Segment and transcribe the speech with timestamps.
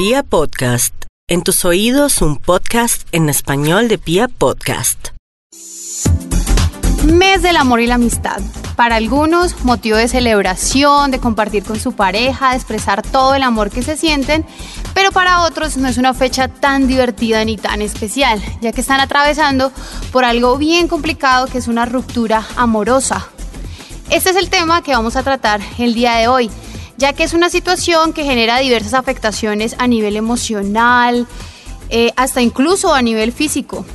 [0.00, 0.94] Pia Podcast,
[1.28, 5.08] en tus oídos un podcast en español de Pia Podcast.
[7.04, 8.40] Mes del amor y la amistad.
[8.76, 13.68] Para algunos, motivo de celebración, de compartir con su pareja, de expresar todo el amor
[13.68, 14.46] que se sienten,
[14.94, 19.00] pero para otros no es una fecha tan divertida ni tan especial, ya que están
[19.00, 19.70] atravesando
[20.12, 23.28] por algo bien complicado que es una ruptura amorosa.
[24.08, 26.50] Este es el tema que vamos a tratar el día de hoy
[27.00, 31.26] ya que es una situación que genera diversas afectaciones a nivel emocional,
[31.88, 33.86] eh, hasta incluso a nivel físico.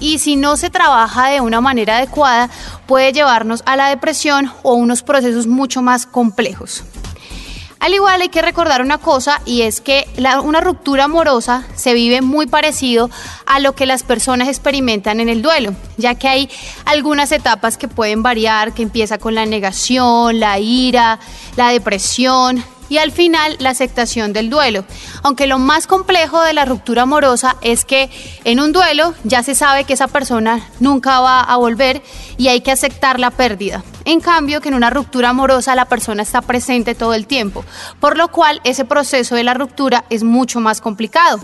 [0.00, 2.50] Y si no se trabaja de una manera adecuada,
[2.86, 6.82] puede llevarnos a la depresión o unos procesos mucho más complejos.
[7.80, 10.06] Al igual hay que recordar una cosa y es que
[10.42, 13.08] una ruptura amorosa se vive muy parecido
[13.46, 16.50] a lo que las personas experimentan en el duelo, ya que hay
[16.84, 21.20] algunas etapas que pueden variar, que empieza con la negación, la ira,
[21.56, 24.84] la depresión, y al final la aceptación del duelo.
[25.22, 28.10] Aunque lo más complejo de la ruptura amorosa es que
[28.44, 32.02] en un duelo ya se sabe que esa persona nunca va a volver
[32.36, 33.82] y hay que aceptar la pérdida.
[34.04, 37.64] En cambio, que en una ruptura amorosa la persona está presente todo el tiempo,
[38.00, 41.40] por lo cual ese proceso de la ruptura es mucho más complicado.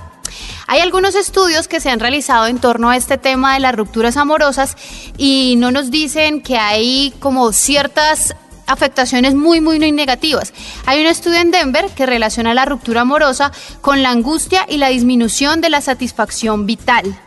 [0.66, 4.16] Hay algunos estudios que se han realizado en torno a este tema de las rupturas
[4.16, 4.76] amorosas
[5.19, 8.34] y no nos dicen que hay como ciertas
[8.66, 10.52] afectaciones muy, muy, muy negativas.
[10.86, 14.88] Hay un estudio en Denver que relaciona la ruptura amorosa con la angustia y la
[14.88, 17.18] disminución de la satisfacción vital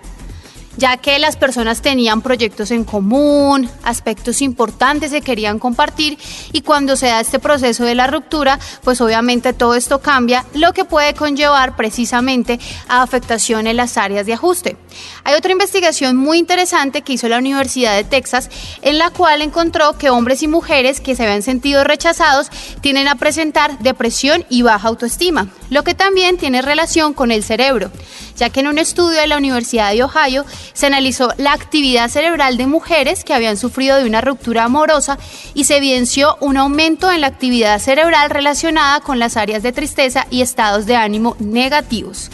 [0.77, 6.17] ya que las personas tenían proyectos en común, aspectos importantes que querían compartir
[6.53, 10.73] y cuando se da este proceso de la ruptura, pues obviamente todo esto cambia, lo
[10.73, 14.77] que puede conllevar precisamente a afectación en las áreas de ajuste.
[15.23, 18.49] Hay otra investigación muy interesante que hizo la Universidad de Texas
[18.81, 22.49] en la cual encontró que hombres y mujeres que se habían sentido rechazados
[22.81, 27.91] tienen a presentar depresión y baja autoestima, lo que también tiene relación con el cerebro,
[28.37, 32.57] ya que en un estudio de la Universidad de Ohio se analizó la actividad cerebral
[32.57, 35.17] de mujeres que habían sufrido de una ruptura amorosa
[35.53, 40.27] y se evidenció un aumento en la actividad cerebral relacionada con las áreas de tristeza
[40.29, 42.29] y estados de ánimo negativos.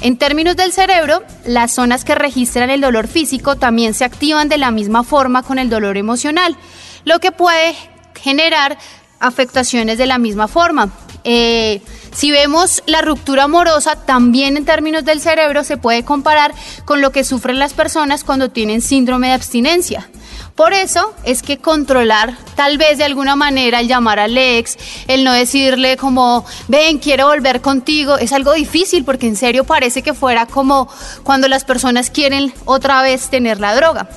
[0.00, 4.58] En términos del cerebro, las zonas que registran el dolor físico también se activan de
[4.58, 6.56] la misma forma con el dolor emocional,
[7.04, 7.76] lo que puede
[8.20, 8.78] generar
[9.20, 10.90] afectaciones de la misma forma.
[11.22, 11.80] Eh,
[12.12, 16.52] si vemos la ruptura amorosa, también en términos del cerebro se puede comparar
[16.84, 20.08] con lo que sufren las personas cuando tienen síndrome de abstinencia.
[20.54, 24.76] Por eso es que controlar tal vez de alguna manera el llamar al ex,
[25.08, 30.02] el no decirle como, ven, quiero volver contigo, es algo difícil porque en serio parece
[30.02, 30.88] que fuera como
[31.22, 34.08] cuando las personas quieren otra vez tener la droga.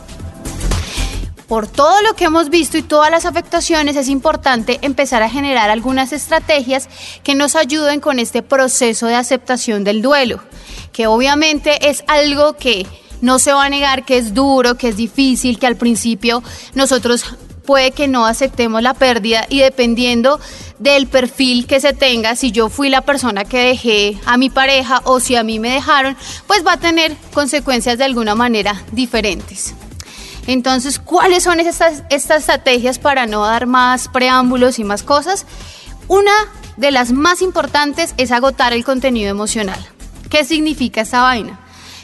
[1.47, 5.69] Por todo lo que hemos visto y todas las afectaciones, es importante empezar a generar
[5.69, 6.89] algunas estrategias
[7.23, 10.39] que nos ayuden con este proceso de aceptación del duelo,
[10.91, 12.87] que obviamente es algo que
[13.21, 16.41] no se va a negar que es duro, que es difícil, que al principio
[16.73, 17.25] nosotros
[17.65, 20.39] puede que no aceptemos la pérdida y dependiendo
[20.79, 25.01] del perfil que se tenga, si yo fui la persona que dejé a mi pareja
[25.05, 26.17] o si a mí me dejaron,
[26.47, 29.73] pues va a tener consecuencias de alguna manera diferentes.
[30.47, 35.45] Entonces, ¿cuáles son estas, estrategias para no dar más preámbulos y más cosas?
[36.07, 36.33] Una
[36.77, 39.79] de las más importantes es agotar el contenido emocional.
[40.29, 41.59] ¿Qué significa esa vaina?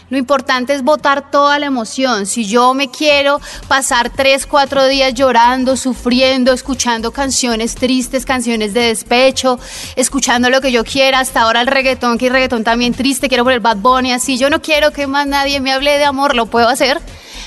[0.09, 2.25] Lo importante es botar toda la emoción.
[2.25, 8.81] Si yo me quiero pasar tres, cuatro días llorando, sufriendo, escuchando canciones tristes, canciones de
[8.81, 9.58] despecho,
[9.96, 13.46] escuchando lo que yo quiera, hasta ahora el reggaetón, que el reggaetón también triste, quiero
[13.46, 16.46] poner Bad Bunny así, yo no quiero que más nadie me hable de amor, lo
[16.47, 17.00] puedo hacer,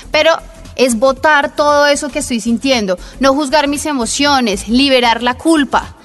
[0.09, 0.31] pero
[0.75, 5.95] es votar todo eso que estoy sintiendo, no juzgar mis emociones, liberar la culpa.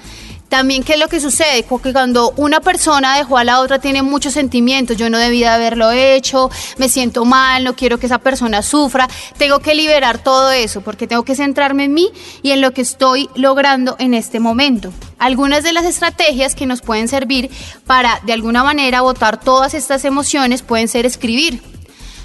[0.51, 1.63] También, ¿qué es lo que sucede?
[1.63, 5.91] Porque cuando una persona dejó a la otra tiene muchos sentimientos, yo no debía haberlo
[5.91, 10.81] hecho, me siento mal, no quiero que esa persona sufra, tengo que liberar todo eso
[10.81, 12.09] porque tengo que centrarme en mí
[12.43, 14.91] y en lo que estoy logrando en este momento.
[15.19, 17.49] Algunas de las estrategias que nos pueden servir
[17.87, 21.63] para de alguna manera votar todas estas emociones pueden ser escribir.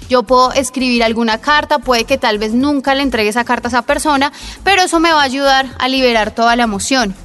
[0.09, 3.69] Yo puedo escribir alguna carta, puede que tal vez nunca le entregue esa carta a
[3.69, 4.31] esa persona,
[4.63, 7.15] pero eso me va a ayudar a liberar toda la emoción.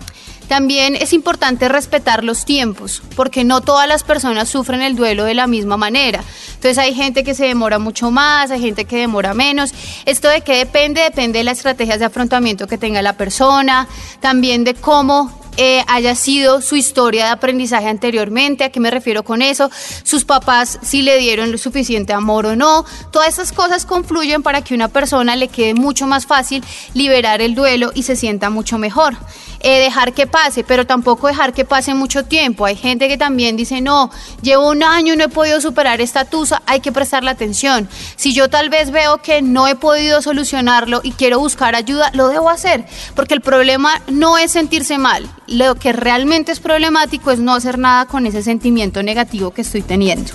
[0.53, 5.33] También es importante respetar los tiempos, porque no todas las personas sufren el duelo de
[5.33, 6.23] la misma manera.
[6.49, 9.73] Entonces hay gente que se demora mucho más, hay gente que demora menos.
[10.05, 13.89] Esto de qué depende, depende de las estrategias de afrontamiento que tenga la persona,
[14.21, 19.23] también de cómo eh, haya sido su historia de aprendizaje anteriormente, ¿a qué me refiero
[19.23, 19.71] con eso?
[20.03, 22.87] Sus papás si le dieron suficiente amor o no.
[23.11, 26.65] Todas esas cosas confluyen para que una persona le quede mucho más fácil
[26.95, 29.17] liberar el duelo y se sienta mucho mejor.
[29.63, 32.65] Eh, dejar que pase, pero tampoco dejar que pase mucho tiempo.
[32.65, 34.11] Hay gente que también dice, no,
[34.43, 37.89] llevo un año y no he podido superar esta tusa, hay que prestarle atención.
[38.17, 42.29] Si yo tal vez veo que no he podido solucionarlo y quiero buscar ayuda, lo
[42.29, 47.39] debo hacer, porque el problema no es sentirse mal, lo que realmente es problemático es
[47.39, 50.33] no hacer nada con ese sentimiento negativo que estoy teniendo.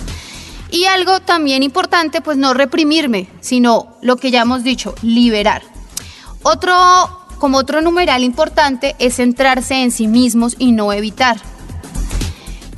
[0.70, 5.62] Y algo también importante, pues no reprimirme, sino lo que ya hemos dicho, liberar.
[6.42, 11.38] Otro, como otro numeral importante, es centrarse en sí mismos y no evitar.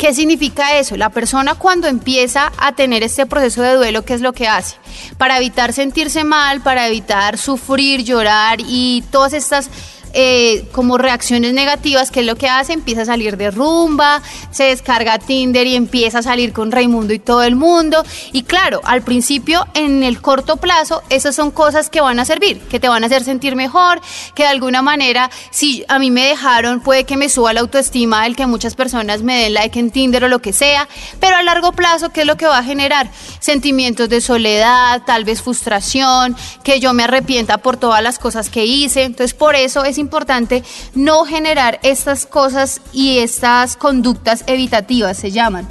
[0.01, 0.97] ¿Qué significa eso?
[0.97, 4.77] La persona cuando empieza a tener este proceso de duelo, ¿qué es lo que hace?
[5.19, 9.69] Para evitar sentirse mal, para evitar sufrir, llorar y todas estas
[10.13, 14.65] eh, como reacciones negativas, que es lo que hace, empieza a salir de rumba, se
[14.65, 18.05] descarga Tinder y empieza a salir con Raimundo y todo el mundo.
[18.33, 22.61] Y claro, al principio, en el corto plazo, esas son cosas que van a servir,
[22.63, 24.01] que te van a hacer sentir mejor,
[24.35, 28.27] que de alguna manera, si a mí me dejaron, puede que me suba la autoestima
[28.27, 30.89] el que muchas personas me den like en Tinder o lo que sea,
[31.21, 33.11] pero a largo plazo, ¿qué es lo que va a generar?
[33.39, 38.65] Sentimientos de soledad, tal vez frustración, que yo me arrepienta por todas las cosas que
[38.65, 39.05] hice.
[39.05, 40.65] Entonces, por eso es importante
[40.95, 45.69] no generar estas cosas y estas conductas evitativas, se llaman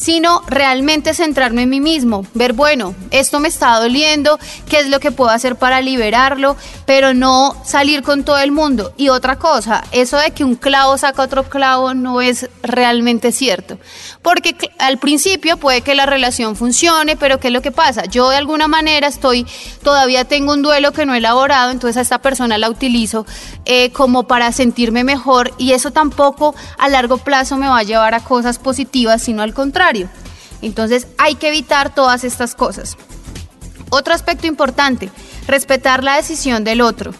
[0.00, 4.98] sino realmente centrarme en mí mismo, ver, bueno, esto me está doliendo, qué es lo
[4.98, 6.56] que puedo hacer para liberarlo,
[6.86, 8.94] pero no salir con todo el mundo.
[8.96, 13.78] Y otra cosa, eso de que un clavo saca otro clavo no es realmente cierto,
[14.22, 18.06] porque al principio puede que la relación funcione, pero ¿qué es lo que pasa?
[18.06, 19.46] Yo de alguna manera estoy,
[19.82, 23.26] todavía tengo un duelo que no he elaborado, entonces a esta persona la utilizo
[23.66, 28.14] eh, como para sentirme mejor y eso tampoco a largo plazo me va a llevar
[28.14, 29.89] a cosas positivas, sino al contrario.
[30.62, 32.96] Entonces hay que evitar todas estas cosas.
[33.90, 35.10] Otro aspecto importante,
[35.46, 37.12] respetar la decisión del otro.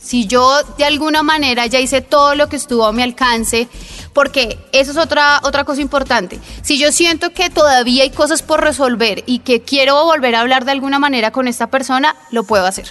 [0.00, 3.68] Si yo de alguna manera ya hice todo lo que estuvo a mi alcance,
[4.12, 6.38] porque eso es otra, otra cosa importante.
[6.62, 10.64] Si yo siento que todavía hay cosas por resolver y que quiero volver a hablar
[10.64, 12.86] de alguna manera con esta persona, lo puedo hacer.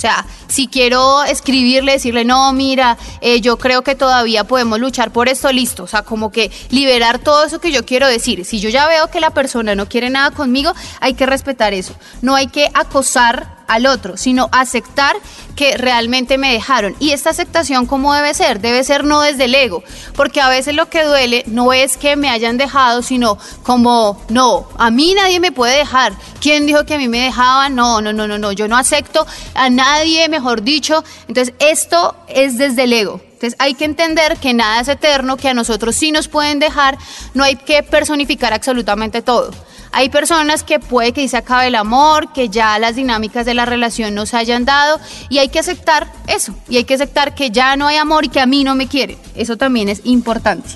[0.00, 5.10] O sea, si quiero escribirle, decirle, no, mira, eh, yo creo que todavía podemos luchar
[5.10, 5.82] por esto, listo.
[5.82, 8.46] O sea, como que liberar todo eso que yo quiero decir.
[8.46, 11.94] Si yo ya veo que la persona no quiere nada conmigo, hay que respetar eso.
[12.22, 15.16] No hay que acosar al otro, sino aceptar
[15.54, 16.96] que realmente me dejaron.
[16.98, 18.60] Y esta aceptación, ¿cómo debe ser?
[18.60, 19.84] Debe ser no desde el ego,
[20.16, 24.68] porque a veces lo que duele no es que me hayan dejado, sino como, no,
[24.76, 26.12] a mí nadie me puede dejar.
[26.40, 27.76] ¿Quién dijo que a mí me dejaban?
[27.76, 29.24] No, no, no, no, no, yo no acepto
[29.54, 31.04] a nadie, mejor dicho.
[31.28, 33.20] Entonces, esto es desde el ego.
[33.34, 36.98] Entonces hay que entender que nada es eterno, que a nosotros sí nos pueden dejar,
[37.32, 39.50] no hay que personificar absolutamente todo.
[39.92, 43.66] Hay personas que puede que se acabe el amor, que ya las dinámicas de la
[43.66, 46.54] relación no se hayan dado y hay que aceptar eso.
[46.68, 48.86] Y hay que aceptar que ya no hay amor y que a mí no me
[48.86, 49.18] quiere.
[49.34, 50.68] Eso también es importante.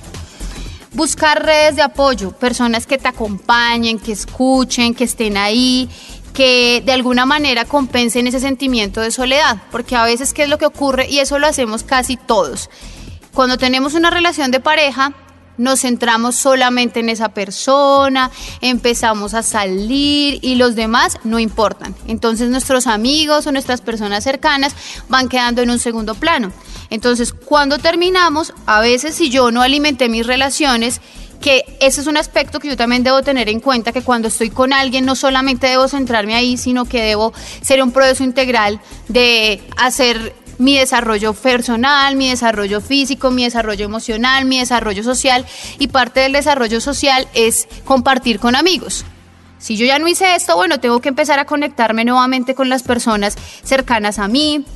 [0.93, 5.88] Buscar redes de apoyo, personas que te acompañen, que escuchen, que estén ahí,
[6.32, 9.58] que de alguna manera compensen ese sentimiento de soledad.
[9.70, 11.08] Porque a veces, ¿qué es lo que ocurre?
[11.08, 12.69] Y eso lo hacemos casi todos.
[13.32, 15.12] Cuando tenemos una relación de pareja,
[15.56, 18.30] nos centramos solamente en esa persona,
[18.60, 21.94] empezamos a salir y los demás no importan.
[22.06, 24.74] Entonces nuestros amigos o nuestras personas cercanas
[25.08, 26.52] van quedando en un segundo plano.
[26.90, 31.00] Entonces cuando terminamos, a veces si yo no alimenté mis relaciones,
[31.40, 34.48] que ese es un aspecto que yo también debo tener en cuenta, que cuando estoy
[34.48, 39.62] con alguien no solamente debo centrarme ahí, sino que debo ser un proceso integral de
[39.76, 45.44] hacer mi desarrollo personal, mi desarrollo físico, mi desarrollo emocional, mi desarrollo social
[45.79, 49.05] y parte del desarrollo social es compartir con amigos.
[49.58, 52.82] Si yo ya no hice esto, bueno, tengo que empezar a conectarme nuevamente con las
[52.82, 54.67] personas cercanas a mí,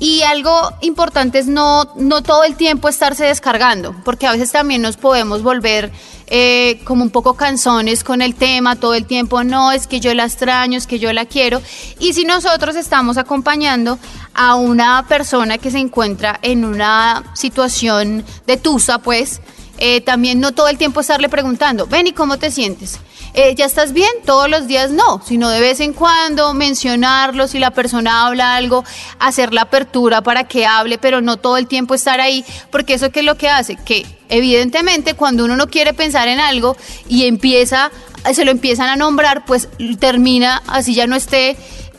[0.00, 4.82] y algo importante es no, no todo el tiempo estarse descargando, porque a veces también
[4.82, 5.90] nos podemos volver
[6.28, 10.14] eh, como un poco canzones con el tema, todo el tiempo, no, es que yo
[10.14, 11.62] la extraño, es que yo la quiero.
[11.98, 13.98] Y si nosotros estamos acompañando
[14.34, 19.40] a una persona que se encuentra en una situación de tusa, pues,
[19.78, 22.98] eh, también no todo el tiempo estarle preguntando, ven y cómo te sientes.
[23.40, 24.10] Eh, ¿Ya estás bien?
[24.24, 28.84] Todos los días no, sino de vez en cuando mencionarlo, si la persona habla algo,
[29.20, 33.12] hacer la apertura para que hable, pero no todo el tiempo estar ahí, porque eso
[33.12, 36.76] qué es lo que hace, que evidentemente cuando uno no quiere pensar en algo
[37.08, 37.92] y empieza,
[38.34, 39.68] se lo empiezan a nombrar, pues
[40.00, 41.56] termina así ya no esté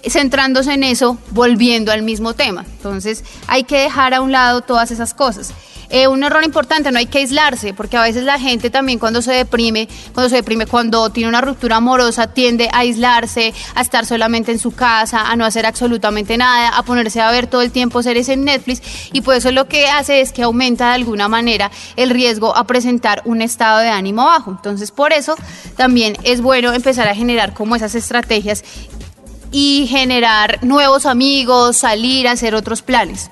[0.07, 2.65] centrándose en eso, volviendo al mismo tema.
[2.77, 5.53] Entonces hay que dejar a un lado todas esas cosas.
[5.91, 9.23] Eh, un error importante, no hay que aislarse, porque a veces la gente también cuando
[9.23, 14.05] se deprime, cuando se deprime, cuando tiene una ruptura amorosa, tiende a aislarse, a estar
[14.05, 17.71] solamente en su casa, a no hacer absolutamente nada, a ponerse a ver todo el
[17.71, 18.81] tiempo series en Netflix
[19.13, 22.67] y pues eso lo que hace es que aumenta de alguna manera el riesgo a
[22.67, 24.51] presentar un estado de ánimo bajo.
[24.51, 25.35] Entonces por eso
[25.75, 28.63] también es bueno empezar a generar como esas estrategias
[29.51, 33.29] y generar nuevos amigos, salir hacer otros planes.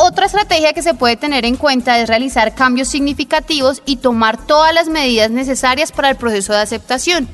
[0.00, 4.72] Otra estrategia que se puede tener en cuenta es realizar cambios significativos y tomar todas
[4.72, 7.28] las medidas necesarias para el proceso de aceptación.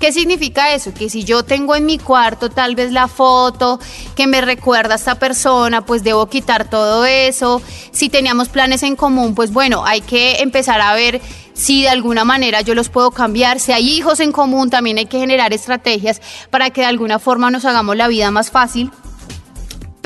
[0.00, 0.92] ¿Qué significa eso?
[0.92, 3.80] Que si yo tengo en mi cuarto tal vez la foto
[4.14, 7.62] que me recuerda a esta persona, pues debo quitar todo eso.
[7.92, 11.20] Si teníamos planes en común, pues bueno, hay que empezar a ver
[11.56, 13.58] si de alguna manera yo los puedo cambiar.
[13.58, 16.20] Si hay hijos en común, también hay que generar estrategias
[16.50, 18.90] para que de alguna forma nos hagamos la vida más fácil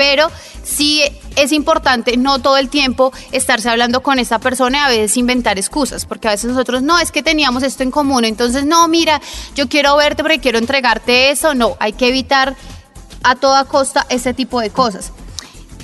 [0.01, 0.31] pero
[0.63, 1.03] sí
[1.35, 5.59] es importante no todo el tiempo estarse hablando con esa persona y a veces inventar
[5.59, 9.21] excusas, porque a veces nosotros no, es que teníamos esto en común, entonces no, mira,
[9.53, 12.55] yo quiero verte porque quiero entregarte eso, no, hay que evitar
[13.21, 15.11] a toda costa ese tipo de cosas.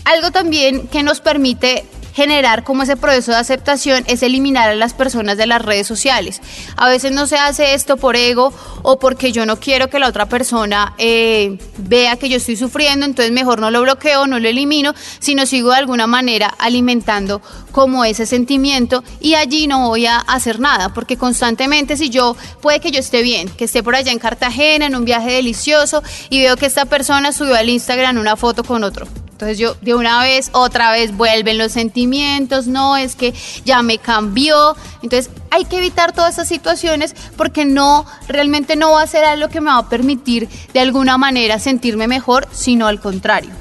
[0.04, 1.86] Algo también que nos permite
[2.18, 6.42] generar como ese proceso de aceptación es eliminar a las personas de las redes sociales.
[6.76, 10.08] A veces no se hace esto por ego o porque yo no quiero que la
[10.08, 14.50] otra persona eh, vea que yo estoy sufriendo, entonces mejor no lo bloqueo, no lo
[14.50, 17.40] elimino, sino sigo de alguna manera alimentando
[17.72, 22.80] como ese sentimiento y allí no voy a hacer nada, porque constantemente si yo, puede
[22.80, 26.40] que yo esté bien, que esté por allá en Cartagena en un viaje delicioso y
[26.40, 29.08] veo que esta persona subió al Instagram una foto con otro
[29.38, 34.00] entonces yo de una vez, otra vez vuelven los sentimientos, no, es que ya me
[34.00, 34.76] cambió.
[35.04, 39.48] Entonces hay que evitar todas esas situaciones porque no, realmente no va a ser algo
[39.50, 43.52] que me va a permitir de alguna manera sentirme mejor, sino al contrario.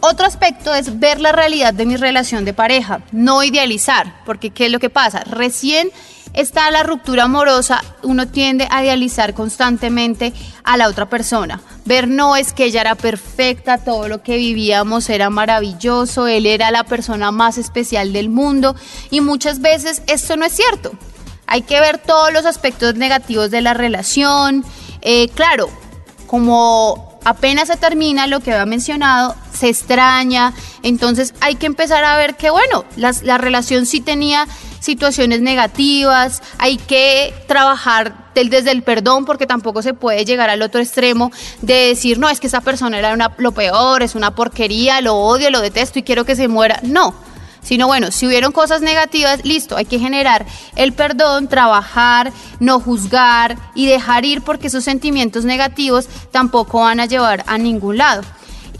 [0.00, 4.64] Otro aspecto es ver la realidad de mi relación de pareja, no idealizar, porque ¿qué
[4.64, 5.24] es lo que pasa?
[5.24, 5.90] Recién
[6.32, 10.32] está la ruptura amorosa, uno tiende a idealizar constantemente
[10.64, 11.60] a la otra persona.
[11.90, 16.70] Ver no es que ella era perfecta, todo lo que vivíamos era maravilloso, él era
[16.70, 18.76] la persona más especial del mundo
[19.10, 20.92] y muchas veces esto no es cierto.
[21.48, 24.64] Hay que ver todos los aspectos negativos de la relación.
[25.02, 25.68] Eh, claro,
[26.28, 30.54] como apenas se termina lo que había mencionado, se extraña,
[30.84, 34.46] entonces hay que empezar a ver que bueno, la relación sí tenía
[34.80, 40.80] situaciones negativas, hay que trabajar desde el perdón porque tampoco se puede llegar al otro
[40.80, 45.00] extremo de decir, no, es que esa persona era una, lo peor, es una porquería,
[45.00, 46.80] lo odio, lo detesto y quiero que se muera.
[46.82, 47.14] No,
[47.62, 50.46] sino bueno, si hubieron cosas negativas, listo, hay que generar
[50.76, 57.06] el perdón, trabajar, no juzgar y dejar ir porque esos sentimientos negativos tampoco van a
[57.06, 58.22] llevar a ningún lado.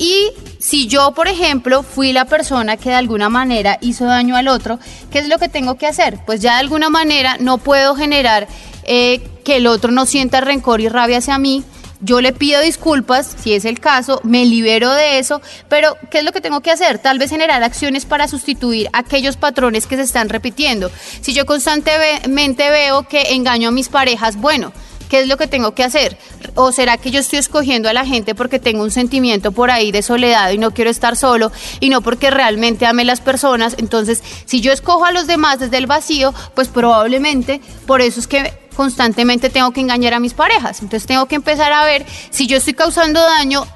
[0.00, 4.48] Y si yo, por ejemplo, fui la persona que de alguna manera hizo daño al
[4.48, 4.78] otro,
[5.10, 6.18] ¿qué es lo que tengo que hacer?
[6.24, 8.48] Pues ya de alguna manera no puedo generar
[8.84, 11.64] eh, que el otro no sienta rencor y rabia hacia mí.
[12.00, 16.24] Yo le pido disculpas, si es el caso, me libero de eso, pero ¿qué es
[16.24, 16.98] lo que tengo que hacer?
[16.98, 20.90] Tal vez generar acciones para sustituir aquellos patrones que se están repitiendo.
[21.20, 24.72] Si yo constantemente veo que engaño a mis parejas, bueno,
[25.10, 26.16] ¿Qué es lo que tengo que hacer?
[26.54, 29.90] ¿O será que yo estoy escogiendo a la gente porque tengo un sentimiento por ahí
[29.90, 31.50] de soledad y no quiero estar solo
[31.80, 33.74] y no porque realmente ame las personas?
[33.78, 38.28] Entonces, si yo escojo a los demás desde el vacío, pues probablemente por eso es
[38.28, 40.80] que constantemente tengo que engañar a mis parejas.
[40.80, 43.66] Entonces tengo que empezar a ver si yo estoy causando daño,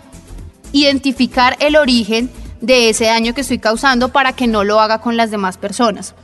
[0.71, 5.17] identificar el origen de ese daño que estoy causando para que no lo haga con
[5.17, 6.15] las demás personas.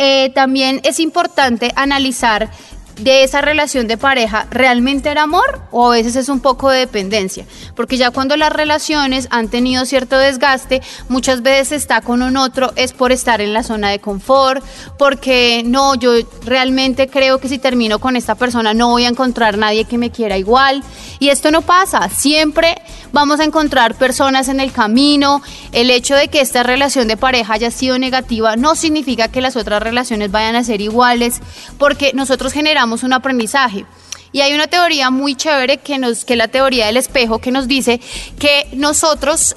[0.00, 2.52] Eh, también es importante analizar
[2.98, 6.80] de esa relación de pareja realmente era amor o a veces es un poco de
[6.80, 7.46] dependencia.
[7.74, 12.72] Porque ya cuando las relaciones han tenido cierto desgaste, muchas veces está con un otro
[12.76, 14.64] es por estar en la zona de confort,
[14.98, 16.12] porque no, yo
[16.44, 20.10] realmente creo que si termino con esta persona no voy a encontrar nadie que me
[20.10, 20.82] quiera igual.
[21.20, 22.74] Y esto no pasa, siempre
[23.12, 25.42] vamos a encontrar personas en el camino.
[25.72, 29.56] El hecho de que esta relación de pareja haya sido negativa no significa que las
[29.56, 31.40] otras relaciones vayan a ser iguales,
[31.78, 33.84] porque nosotros generamos un aprendizaje.
[34.32, 37.66] Y hay una teoría muy chévere que nos que la teoría del espejo que nos
[37.66, 38.00] dice
[38.38, 39.56] que nosotros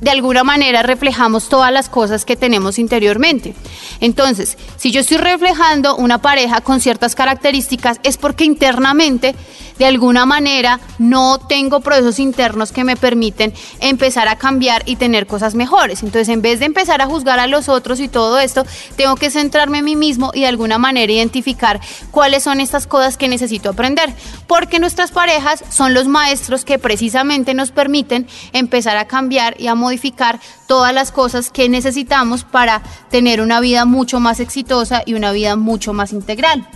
[0.00, 3.54] de alguna manera reflejamos todas las cosas que tenemos interiormente.
[4.00, 9.34] Entonces, si yo estoy reflejando una pareja con ciertas características es porque internamente
[9.78, 15.26] de alguna manera no tengo procesos internos que me permiten empezar a cambiar y tener
[15.26, 16.02] cosas mejores.
[16.02, 18.64] Entonces, en vez de empezar a juzgar a los otros y todo esto,
[18.96, 21.80] tengo que centrarme en mí mismo y de alguna manera identificar
[22.10, 24.12] cuáles son estas cosas que necesito aprender.
[24.46, 29.74] Porque nuestras parejas son los maestros que precisamente nos permiten empezar a cambiar y a
[29.74, 35.32] modificar todas las cosas que necesitamos para tener una vida mucho más exitosa y una
[35.32, 36.66] vida mucho más integral.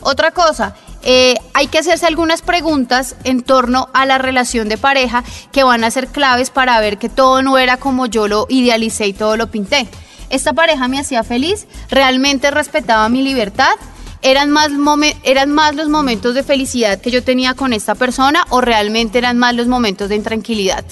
[0.00, 5.22] Otra cosa, eh, hay que hacerse algunas preguntas en torno a la relación de pareja
[5.52, 9.06] que van a ser claves para ver que todo no era como yo lo idealicé
[9.06, 9.86] y todo lo pinté.
[10.30, 13.74] Esta pareja me hacía feliz, realmente respetaba mi libertad,
[14.22, 14.70] eran más,
[15.22, 19.36] eran más los momentos de felicidad que yo tenía con esta persona o realmente eran
[19.36, 20.84] más los momentos de intranquilidad.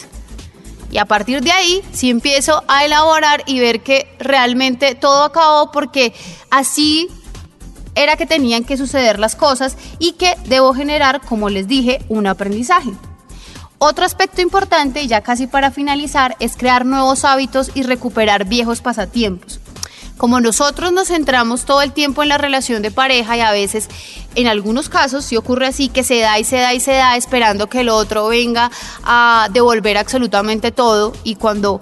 [0.90, 5.72] Y a partir de ahí, sí empiezo a elaborar y ver que realmente todo acabó
[5.72, 6.12] porque
[6.50, 7.08] así
[7.94, 12.26] era que tenían que suceder las cosas y que debo generar, como les dije, un
[12.26, 12.92] aprendizaje.
[13.78, 19.58] Otro aspecto importante, ya casi para finalizar, es crear nuevos hábitos y recuperar viejos pasatiempos.
[20.16, 23.88] Como nosotros nos centramos todo el tiempo en la relación de pareja y a veces,
[24.36, 27.16] en algunos casos, sí ocurre así que se da y se da y se da
[27.16, 28.70] esperando que el otro venga
[29.02, 31.80] a devolver absolutamente todo y cuando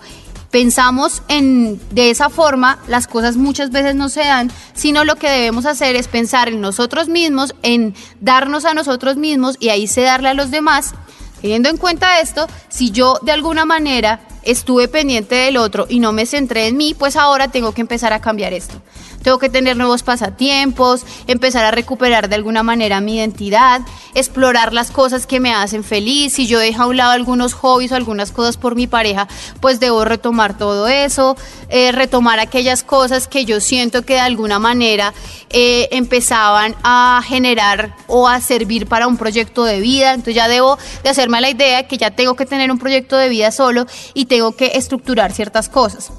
[0.50, 5.30] pensamos en de esa forma, las cosas muchas veces no se dan, sino lo que
[5.30, 10.02] debemos hacer es pensar en nosotros mismos, en darnos a nosotros mismos y ahí se
[10.02, 10.94] darle a los demás.
[11.40, 16.12] Teniendo en cuenta esto, si yo de alguna manera estuve pendiente del otro y no
[16.12, 18.82] me centré en mí, pues ahora tengo que empezar a cambiar esto
[19.22, 23.82] tengo que tener nuevos pasatiempos, empezar a recuperar de alguna manera mi identidad,
[24.14, 26.34] explorar las cosas que me hacen feliz.
[26.34, 29.28] Si yo dejo a un lado algunos hobbies o algunas cosas por mi pareja,
[29.60, 31.36] pues debo retomar todo eso,
[31.68, 35.12] eh, retomar aquellas cosas que yo siento que de alguna manera
[35.50, 40.12] eh, empezaban a generar o a servir para un proyecto de vida.
[40.12, 43.28] Entonces ya debo de hacerme la idea que ya tengo que tener un proyecto de
[43.28, 46.10] vida solo y tengo que estructurar ciertas cosas.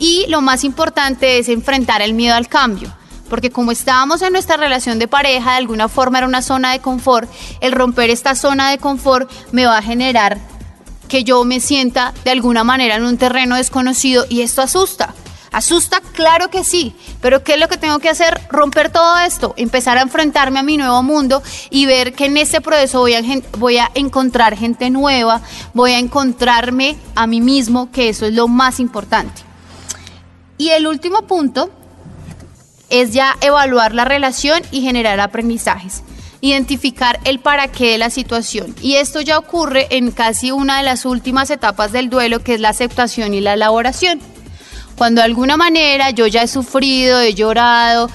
[0.00, 2.90] Y lo más importante es enfrentar el miedo al cambio.
[3.28, 6.80] Porque como estábamos en nuestra relación de pareja, de alguna forma era una zona de
[6.80, 7.30] confort,
[7.60, 10.38] el romper esta zona de confort me va a generar
[11.06, 15.14] que yo me sienta de alguna manera en un terreno desconocido y esto asusta.
[15.52, 16.00] ¿Asusta?
[16.14, 18.40] Claro que sí, pero ¿qué es lo que tengo que hacer?
[18.48, 22.60] Romper todo esto, empezar a enfrentarme a mi nuevo mundo y ver que en este
[22.60, 23.22] proceso voy a,
[23.58, 25.42] voy a encontrar gente nueva,
[25.74, 29.49] voy a encontrarme a mí mismo, que eso es lo más importante.
[30.60, 31.70] Y el último punto
[32.90, 36.02] es ya evaluar la relación y generar aprendizajes.
[36.42, 38.74] Identificar el para qué de la situación.
[38.82, 42.60] Y esto ya ocurre en casi una de las últimas etapas del duelo, que es
[42.60, 44.20] la aceptación y la elaboración.
[44.98, 48.10] Cuando de alguna manera yo ya he sufrido, he llorado,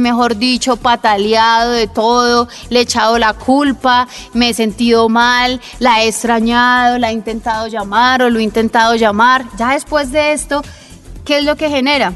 [0.00, 6.02] mejor dicho, pataleado de todo, le he echado la culpa, me he sentido mal, la
[6.02, 9.44] he extrañado, la he intentado llamar o lo he intentado llamar.
[9.56, 10.64] Ya después de esto,
[11.28, 12.14] ¿qué es lo que genera?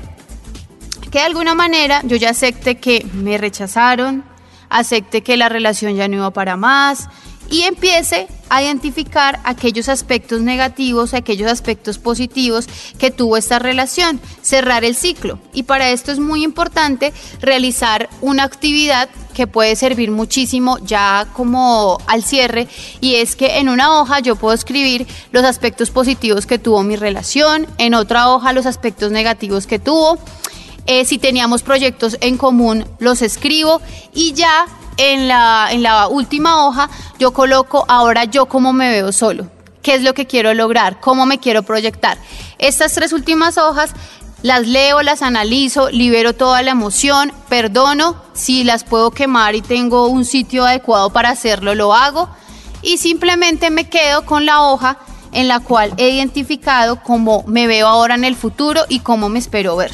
[1.11, 4.25] Que de alguna manera yo ya acepte que me rechazaron,
[4.71, 7.11] acepte que la relación ya no iba para más
[7.51, 12.67] y empiece a identificar aquellos aspectos negativos, aquellos aspectos positivos
[12.99, 15.39] que tuvo esta relación, cerrar el ciclo.
[15.53, 21.99] Y para esto es muy importante realizar una actividad que puede servir muchísimo ya como
[22.07, 22.69] al cierre
[23.01, 26.97] y es que en una hoja yo puedo escribir los aspectos positivos que tuvo mi
[26.97, 30.19] relación, en otra hoja los aspectos negativos que tuvo.
[30.87, 33.81] Eh, si teníamos proyectos en común, los escribo
[34.13, 34.67] y ya
[34.97, 39.47] en la, en la última hoja yo coloco ahora yo cómo me veo solo,
[39.83, 42.19] qué es lo que quiero lograr, cómo me quiero proyectar.
[42.59, 43.93] Estas tres últimas hojas
[44.43, 50.09] las leo, las analizo, libero toda la emoción, perdono, si las puedo quemar y tengo
[50.09, 52.29] un sitio adecuado para hacerlo, lo hago
[52.83, 54.99] y simplemente me quedo con la hoja
[55.31, 59.39] en la cual he identificado cómo me veo ahora en el futuro y cómo me
[59.39, 59.93] espero ver.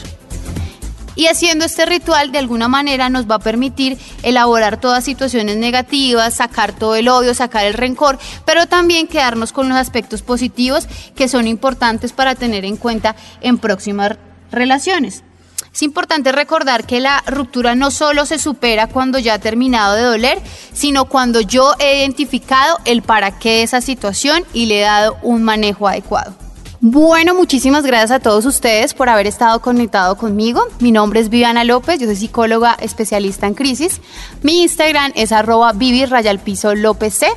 [1.14, 6.34] Y haciendo este ritual de alguna manera nos va a permitir elaborar todas situaciones negativas,
[6.34, 11.28] sacar todo el odio, sacar el rencor, pero también quedarnos con los aspectos positivos que
[11.28, 14.16] son importantes para tener en cuenta en próximas
[14.50, 15.22] relaciones.
[15.72, 20.02] Es importante recordar que la ruptura no solo se supera cuando ya ha terminado de
[20.02, 20.40] doler,
[20.72, 25.16] sino cuando yo he identificado el para qué de esa situación y le he dado
[25.22, 26.34] un manejo adecuado.
[26.80, 30.64] Bueno, muchísimas gracias a todos ustedes por haber estado conectado conmigo.
[30.78, 34.00] Mi nombre es Viviana López, yo soy psicóloga especialista en crisis.
[34.42, 36.06] Mi Instagram es arroba vivi
[36.76, 37.28] López C.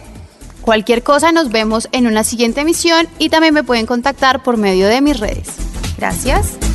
[0.62, 4.88] Cualquier cosa nos vemos en una siguiente emisión y también me pueden contactar por medio
[4.88, 5.48] de mis redes.
[5.98, 6.71] Gracias.